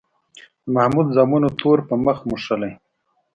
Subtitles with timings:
[0.63, 2.71] د محمود زامنو تور په مخ موښلی.